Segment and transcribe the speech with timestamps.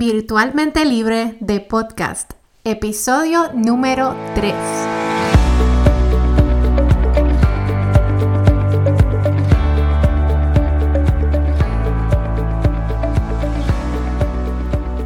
[0.00, 4.54] Virtualmente Libre de Podcast, episodio número 3.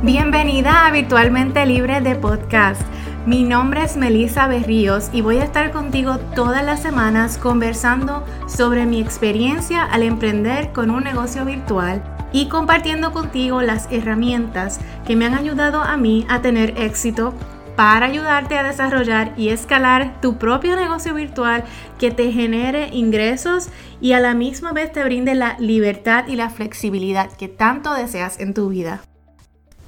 [0.03, 2.83] Bienvenida a Virtualmente Libre de Podcast.
[3.25, 8.85] Mi nombre es Melissa Berríos y voy a estar contigo todas las semanas conversando sobre
[8.85, 15.27] mi experiencia al emprender con un negocio virtual y compartiendo contigo las herramientas que me
[15.27, 17.35] han ayudado a mí a tener éxito
[17.77, 21.65] para ayudarte a desarrollar y escalar tu propio negocio virtual
[21.99, 23.69] que te genere ingresos
[24.01, 28.39] y a la misma vez te brinde la libertad y la flexibilidad que tanto deseas
[28.41, 29.01] en tu vida.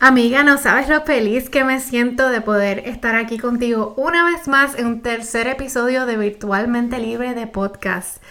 [0.00, 4.48] Amiga, no sabes lo feliz que me siento de poder estar aquí contigo una vez
[4.48, 8.22] más en un tercer episodio de Virtualmente Libre de Podcast.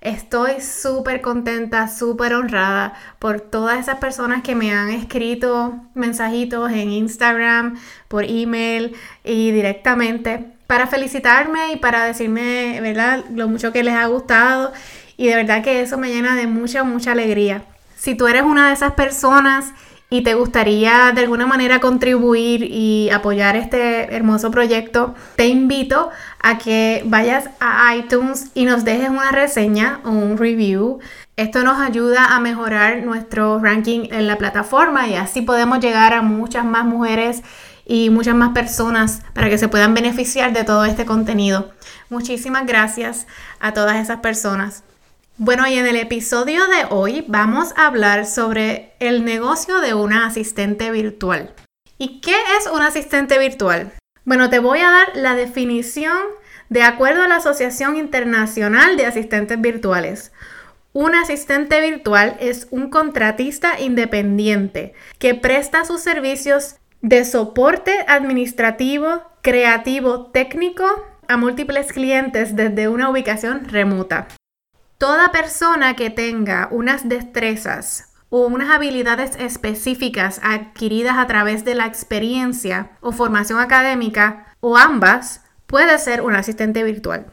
[0.00, 6.90] Estoy súper contenta, súper honrada por todas esas personas que me han escrito mensajitos en
[6.90, 13.94] Instagram, por email y directamente para felicitarme y para decirme, ¿verdad?, lo mucho que les
[13.94, 14.72] ha gustado
[15.16, 17.64] y de verdad que eso me llena de mucha, mucha alegría.
[17.96, 19.72] Si tú eres una de esas personas
[20.10, 26.56] y te gustaría de alguna manera contribuir y apoyar este hermoso proyecto, te invito a
[26.56, 31.00] que vayas a iTunes y nos dejes una reseña o un review.
[31.36, 36.22] Esto nos ayuda a mejorar nuestro ranking en la plataforma y así podemos llegar a
[36.22, 37.42] muchas más mujeres
[37.84, 41.70] y muchas más personas para que se puedan beneficiar de todo este contenido.
[42.08, 43.26] Muchísimas gracias
[43.60, 44.84] a todas esas personas.
[45.40, 50.26] Bueno, y en el episodio de hoy vamos a hablar sobre el negocio de una
[50.26, 51.54] asistente virtual.
[51.96, 53.92] ¿Y qué es un asistente virtual?
[54.24, 56.18] Bueno, te voy a dar la definición
[56.70, 60.32] de acuerdo a la Asociación Internacional de Asistentes Virtuales.
[60.92, 70.32] Un asistente virtual es un contratista independiente que presta sus servicios de soporte administrativo, creativo,
[70.32, 70.84] técnico
[71.28, 74.26] a múltiples clientes desde una ubicación remota.
[74.98, 81.86] Toda persona que tenga unas destrezas o unas habilidades específicas adquiridas a través de la
[81.86, 87.26] experiencia o formación académica o ambas puede ser un asistente virtual.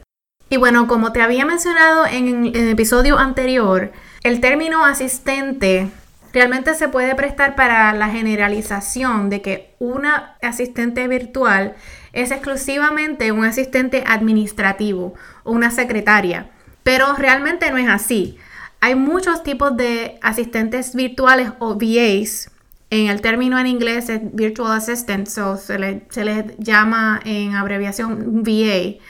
[0.48, 3.90] Y bueno, como te había mencionado en el episodio anterior,
[4.22, 5.90] el término asistente
[6.32, 11.74] realmente se puede prestar para la generalización de que una asistente virtual
[12.12, 16.52] es exclusivamente un asistente administrativo o una secretaria
[16.86, 18.38] pero realmente no es así.
[18.80, 22.48] Hay muchos tipos de asistentes virtuales o VAs.
[22.90, 28.44] En el término en inglés es Virtual Assistant, se, le, se les llama en abreviación
[28.44, 29.02] VA.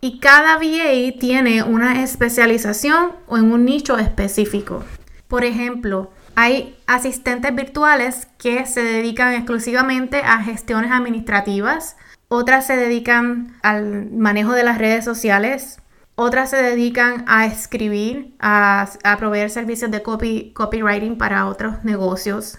[0.00, 4.84] Y cada VA tiene una especialización o en un nicho específico.
[5.26, 11.96] Por ejemplo, hay asistentes virtuales que se dedican exclusivamente a gestiones administrativas,
[12.28, 15.80] otras se dedican al manejo de las redes sociales,
[16.20, 18.88] otras se dedican a escribir, a,
[19.20, 22.58] proveer servicios de copy, copywriting para otros negocios.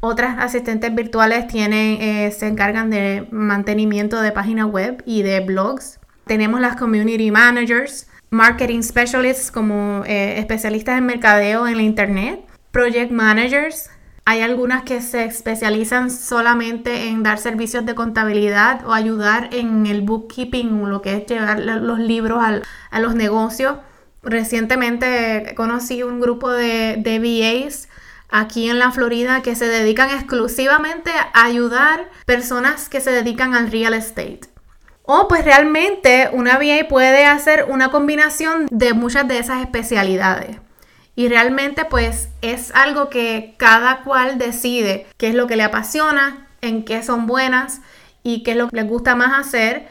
[0.00, 6.00] Otras asistentes virtuales tienen, eh, se encargan de mantenimiento de páginas web y de blogs.
[6.26, 12.40] Tenemos las community managers, marketing specialists como eh, especialistas en mercadeo en la internet,
[12.72, 13.88] project managers,
[14.26, 20.00] hay algunas que se especializan solamente en dar servicios de contabilidad o ayudar en el
[20.00, 22.42] bookkeeping, lo que es llevar los libros
[22.90, 23.76] a los negocios.
[24.22, 27.88] Recientemente conocí un grupo de, de VAs
[28.30, 33.70] aquí en la Florida que se dedican exclusivamente a ayudar personas que se dedican al
[33.70, 34.40] real estate.
[35.02, 40.56] O pues realmente una VA puede hacer una combinación de muchas de esas especialidades.
[41.16, 46.48] Y realmente pues es algo que cada cual decide qué es lo que le apasiona,
[46.60, 47.80] en qué son buenas
[48.22, 49.88] y qué es lo que les gusta más hacer.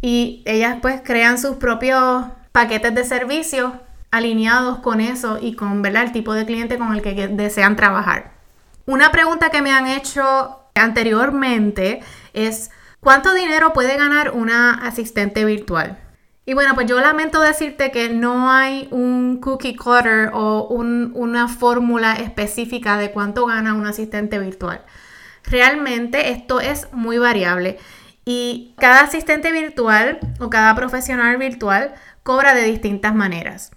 [0.00, 3.72] Y ellas pues crean sus propios paquetes de servicios
[4.10, 6.04] alineados con eso y con ¿verdad?
[6.04, 8.32] el tipo de cliente con el que desean trabajar.
[8.86, 12.00] Una pregunta que me han hecho anteriormente
[12.32, 12.70] es
[13.00, 15.98] ¿cuánto dinero puede ganar una asistente virtual?
[16.48, 22.14] Y bueno, pues yo lamento decirte que no hay un cookie cutter o una fórmula
[22.14, 24.80] específica de cuánto gana un asistente virtual.
[25.44, 27.76] Realmente esto es muy variable
[28.24, 31.92] y cada asistente virtual o cada profesional virtual
[32.22, 33.70] cobra de distintas maneras.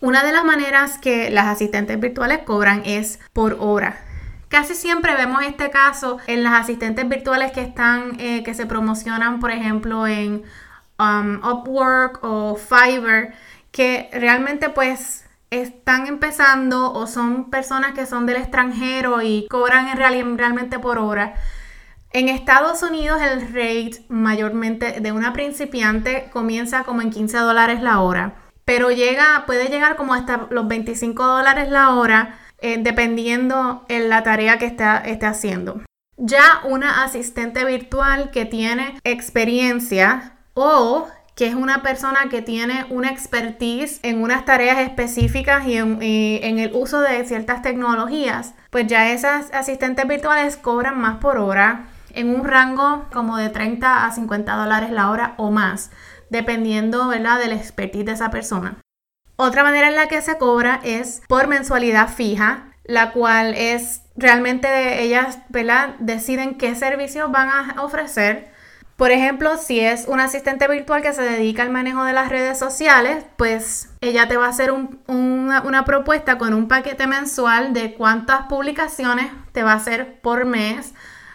[0.00, 3.98] Una de las maneras que las asistentes virtuales cobran es por hora.
[4.48, 9.38] Casi siempre vemos este caso en las asistentes virtuales que están, eh, que se promocionan,
[9.38, 10.44] por ejemplo, en
[10.98, 13.34] um, Upwork o Fiverr,
[13.70, 20.38] que realmente pues están empezando o son personas que son del extranjero y cobran en
[20.38, 21.34] realmente por hora.
[22.12, 28.00] En Estados Unidos el rate mayormente de una principiante comienza como en 15 dólares la
[28.00, 28.34] hora,
[28.64, 34.22] pero llega, puede llegar como hasta los 25 dólares la hora eh, dependiendo en la
[34.22, 35.82] tarea que está, esté haciendo.
[36.16, 43.10] Ya una asistente virtual que tiene experiencia o que es una persona que tiene una
[43.10, 49.52] expertise en unas tareas específicas y en, el uso de ciertas tecnologías, pues ya esas
[49.52, 54.90] asistentes virtuales cobran más por hora en un rango como de 30 a 50 dólares
[54.90, 55.90] la hora o más,
[56.30, 57.38] dependiendo ¿verdad?
[57.38, 58.78] del expertise de esa persona.
[59.36, 65.02] Otra manera en la que se cobra es por mensualidad fija, la cual es realmente
[65.02, 65.96] ellas ¿verdad?
[65.98, 68.55] deciden qué servicios van a ofrecer
[68.96, 72.58] por ejemplo, si es un asistente virtual que se dedica al manejo de las redes
[72.58, 74.72] sociales, pues ella te va a hacer
[75.06, 80.94] una, propuesta con un paquete mensual de cuántas publicaciones te va a hacer por mes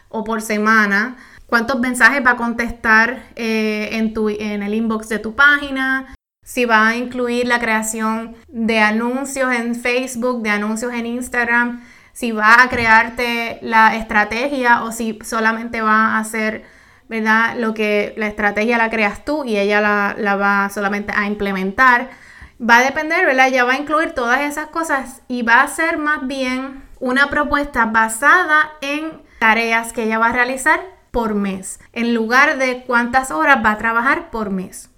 [0.09, 5.19] o por semana, cuántos mensajes va a contestar eh, en, tu, en el inbox de
[5.19, 11.05] tu página, si va a incluir la creación de anuncios en Facebook, de anuncios en
[11.05, 16.80] Instagram, si va a crearte la estrategia o si solamente va a hacer
[17.11, 17.57] ¿verdad?
[17.57, 22.09] Lo que la estrategia la creas tú y ella la, va solamente a implementar.
[22.57, 23.49] Va a depender, ¿verdad?
[23.49, 27.85] Ella va a incluir todas esas cosas y va a ser más bien una propuesta
[27.85, 30.79] basada en tareas que ella va a realizar
[31.11, 34.89] por mes, en lugar de cuántas horas va a trabajar por mes.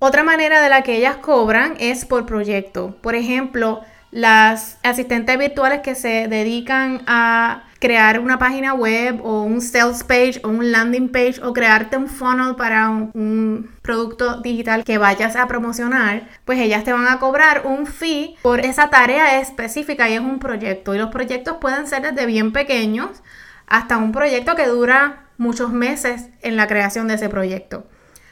[0.00, 2.98] Otra manera de la que ellas cobran es por proyecto.
[3.00, 3.80] Por ejemplo,
[4.10, 10.40] las asistentes virtuales que se dedican a crear una página web o un sales page
[10.42, 15.46] o un landing page o crearte un funnel para un, producto digital que vayas a
[15.46, 20.20] promocionar, pues ellas te van a cobrar un fee por esa tarea específica y es
[20.20, 20.94] un proyecto.
[20.94, 23.22] Y los proyectos pueden ser desde bien pequeños
[23.66, 27.86] hasta un proyecto que dura muchos meses en la creación de ese proyecto.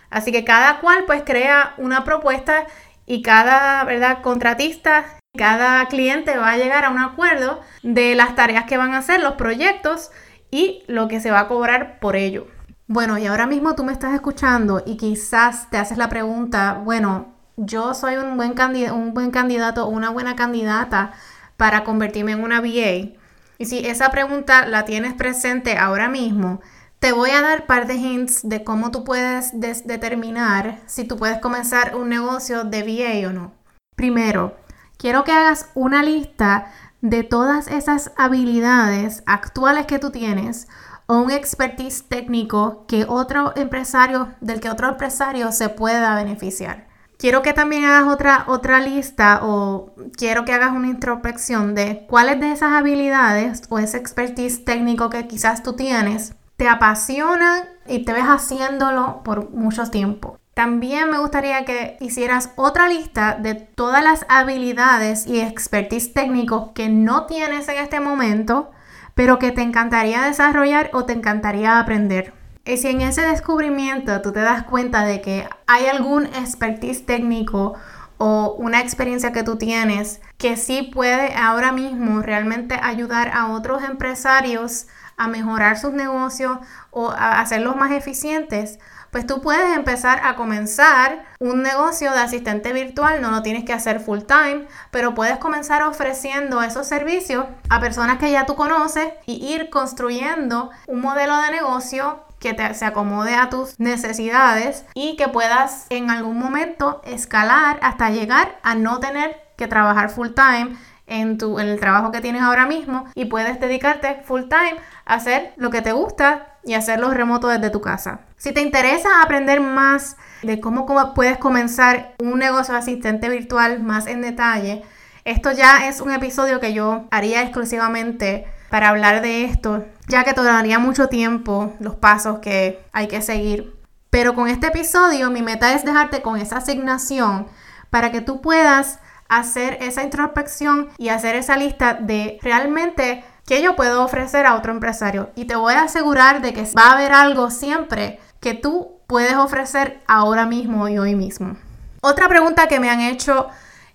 [0.09, 2.65] Así que cada cual pues crea una propuesta
[3.05, 4.23] y cada ¿verdad?
[4.23, 5.05] contratista
[5.37, 9.21] cada cliente va a llegar a un acuerdo de las tareas que van a hacer,
[9.21, 10.11] los proyectos
[10.51, 12.47] y lo que se va a cobrar por ello.
[12.87, 17.33] Bueno, y ahora mismo tú me estás escuchando y quizás te haces la pregunta, bueno,
[17.57, 18.55] yo soy un buen,
[18.93, 21.13] un buen candidato o una buena candidata
[21.57, 23.17] para convertirme en una VA.
[23.57, 26.61] Y si esa pregunta la tienes presente ahora mismo,
[26.99, 31.39] te voy a dar par de hints de cómo tú puedes determinar si tú puedes
[31.39, 33.63] comenzar un negocio de VA o no.
[33.97, 34.57] Primero,
[34.97, 36.67] quiero que hagas una lista
[37.01, 40.69] de todas esas habilidades actuales que tú tienes
[41.07, 46.87] o un expertise técnico que otro empresario, del que otro empresario se pueda beneficiar.
[47.19, 52.41] Quiero que también hagas otra, otra lista o quiero que hagas una introspección de cuáles
[52.41, 58.13] de esas habilidades o ese expertise técnico que quizás tú tienes te apasionan y te
[58.13, 60.39] ves haciéndolo por mucho tiempo.
[60.55, 66.91] También me gustaría que hicieras otra lista de todas las habilidades y expertise técnicos que
[66.91, 68.71] no tienes en este momento,
[69.15, 72.35] pero que te encantaría desarrollar o te encantaría aprender.
[72.67, 77.75] Y si en ese descubrimiento tú te das cuenta de que hay algún expertise técnico
[78.19, 83.83] o una experiencia que tú tienes que sí puede ahora mismo realmente ayudar a otros
[83.83, 86.59] empresarios a mejorar sus negocios
[86.93, 88.79] o hacerlos más eficientes,
[89.11, 93.73] pues tú puedes empezar a comenzar un negocio de asistente virtual, no lo tienes que
[93.73, 99.13] hacer full time, pero puedes comenzar ofreciendo esos servicios a personas que ya tú conoces
[99.27, 105.17] y ir construyendo un modelo de negocio que te, se acomode a tus necesidades y
[105.17, 110.77] que puedas en algún momento escalar hasta llegar a no tener que trabajar full time
[111.07, 115.15] en, tu, en el trabajo que tienes ahora mismo y puedes dedicarte full time a
[115.15, 118.21] hacer lo que te gusta y hacerlo remoto desde tu casa.
[118.37, 124.07] Si te interesa aprender más de cómo, puedes comenzar un negocio de asistente virtual más
[124.07, 124.83] en detalle,
[125.25, 130.35] esto ya es un episodio que yo haría exclusivamente para hablar de esto, ya que
[130.35, 133.77] tomaría mucho tiempo los pasos que hay que seguir.
[134.11, 137.47] Pero con este episodio mi meta es dejarte con esa asignación
[137.91, 143.77] para que tú puedas hacer esa introspección y hacer esa lista de realmente qué yo
[143.77, 145.31] puedo ofrecer a otro empresario.
[145.35, 149.35] Y te voy a asegurar de que va a haber algo siempre que tú puedes
[149.35, 151.57] ofrecer ahora mismo y hoy mismo.
[152.01, 153.49] Otra pregunta que me han hecho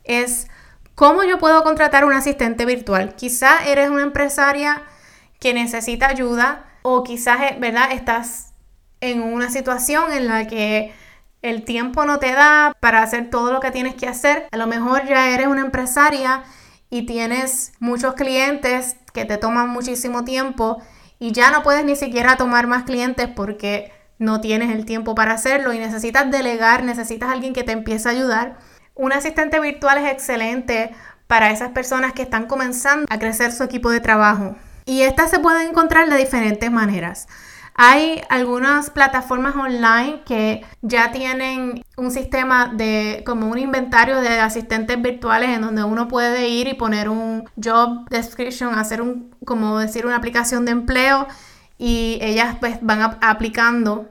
[0.03, 0.47] es,
[0.95, 3.15] ¿cómo yo puedo contratar un asistente virtual?
[3.15, 4.83] Quizá eres una empresaria
[5.39, 7.91] que necesita ayuda o quizás, ¿verdad?
[7.91, 8.53] Estás
[9.01, 10.93] en una situación en la que
[11.41, 14.47] el tiempo no te da para hacer todo lo que tienes que hacer.
[14.51, 16.43] A lo mejor ya eres una empresaria
[16.89, 20.81] y tienes muchos clientes que te toman muchísimo tiempo
[21.19, 25.33] y ya no puedes ni siquiera tomar más clientes porque no tienes el tiempo para
[25.33, 28.57] hacerlo y necesitas delegar, necesitas alguien que te empiece a ayudar.
[28.95, 30.91] Un asistente virtual es excelente
[31.27, 34.55] para esas personas que están comenzando a crecer su equipo de trabajo.
[34.85, 37.27] Y estas se pueden encontrar de diferentes maneras.
[37.79, 44.99] Hay algunas plataformas online que ya tienen un sistema de como un inventario de asistentes
[44.99, 50.07] virtuales en donde uno puede ir y poner un job description, hacer un como decir
[50.07, 51.27] una aplicación de empleo
[51.77, 54.09] y ellas pues van aplicando.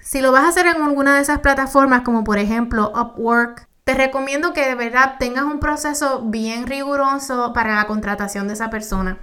[0.00, 3.92] Si lo vas a hacer en alguna de esas plataformas como por ejemplo Upwork, te
[3.92, 9.18] recomiendo que de verdad tengas un proceso bien riguroso para la contratación de esa persona,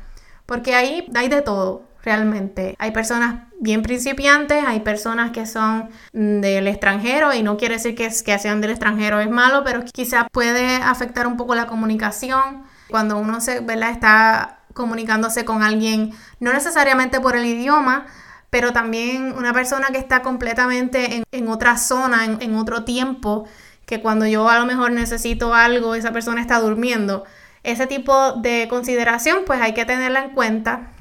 [0.46, 2.76] porque ahí hay de todo realmente.
[2.80, 8.10] Hay personas bien principiantes, hay personas que son del extranjero y no quiere decir que,
[8.26, 13.18] que sean del extranjero es malo, pero quizás puede afectar un poco la comunicación cuando
[13.18, 13.92] uno se, ¿verdad?
[13.92, 18.06] está comunicándose con alguien, no necesariamente por el idioma,
[18.50, 23.46] pero también una persona que está completamente en, otra zona, en, en otro tiempo,
[23.86, 27.26] que cuando yo a lo mejor necesito algo, esa persona está durmiendo.
[27.64, 30.92] Ese tipo de consideración pues hay que tenerla en cuenta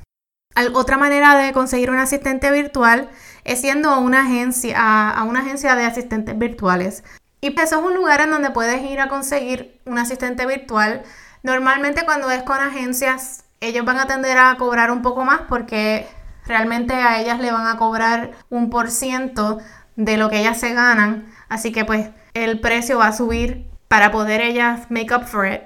[0.75, 3.09] otra manera de conseguir un asistente virtual
[3.45, 4.77] es siendo a una agencia,
[5.11, 7.05] a, una agencia de asistentes virtuales.
[7.41, 11.03] Y eso es un lugar en donde puedes ir a conseguir un asistente virtual.
[11.43, 16.07] Normalmente cuando es con agencias, ellos van a tender a cobrar un poco más porque
[16.47, 19.59] realmente a ellas le van a cobrar un por ciento
[19.97, 21.27] de lo que ellas se ganan.
[21.49, 25.63] Así que pues el precio va a subir para poder ellas make up for it.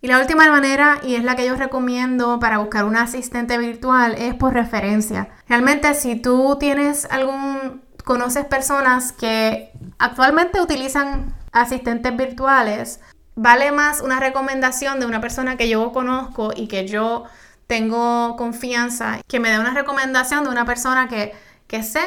[0.00, 4.14] Y la última manera, y es la que yo recomiendo para buscar un asistente virtual,
[4.16, 5.28] es por referencia.
[5.48, 13.00] Realmente si tú tienes algún, conoces personas que actualmente utilizan asistentes virtuales,
[13.34, 17.24] vale más una recomendación de una persona que yo conozco y que yo
[17.66, 21.34] tengo confianza, que me dé una recomendación de una persona que,
[21.66, 22.00] que sé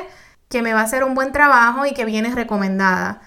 [0.50, 3.21] que me va a hacer un buen trabajo y que viene recomendada.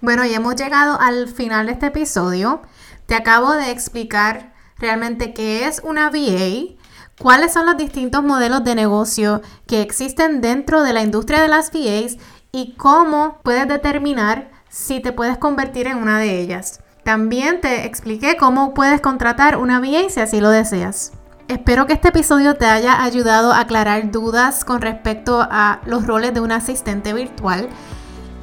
[0.00, 2.62] Bueno, y hemos llegado al final de este episodio.
[3.08, 6.76] Te acabo de explicar realmente qué es una VA,
[7.18, 11.72] cuáles son los distintos modelos de negocio que existen dentro de la industria de las
[11.72, 12.18] VAs
[12.52, 16.80] y cómo puedes determinar si te puedes convertir en una de ellas.
[17.02, 21.12] También te expliqué cómo puedes contratar una VA si así lo deseas.
[21.48, 26.34] Espero que este episodio te haya ayudado a aclarar dudas con respecto a los roles
[26.34, 27.70] de un asistente virtual.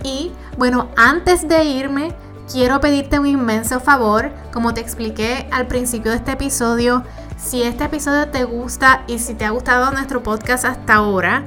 [0.01, 2.15] Y bueno, antes de irme,
[2.52, 7.04] quiero pedirte un inmenso favor, como te expliqué al principio de este episodio,
[7.38, 11.44] si este episodio te gusta y si te ha gustado nuestro podcast hasta ahora,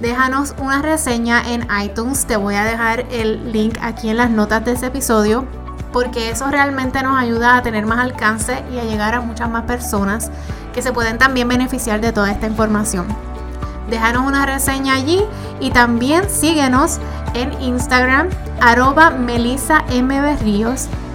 [0.00, 4.64] déjanos una reseña en iTunes, te voy a dejar el link aquí en las notas
[4.64, 5.46] de ese episodio,
[5.92, 9.64] porque eso realmente nos ayuda a tener más alcance y a llegar a muchas más
[9.64, 10.30] personas
[10.72, 13.06] que se pueden también beneficiar de toda esta información.
[13.90, 15.22] Déjanos una reseña allí
[15.58, 16.98] y también síguenos
[17.34, 18.28] en Instagram,
[18.60, 20.36] arroba Melissa M.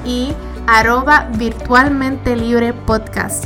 [0.05, 0.33] y
[0.67, 3.45] arroba virtualmente libre podcast.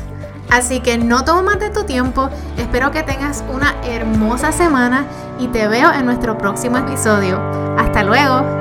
[0.49, 5.05] Así que no tomo más de tu tiempo, espero que tengas una hermosa semana
[5.37, 7.39] y te veo en nuestro próximo episodio.
[7.77, 8.58] Hasta luego.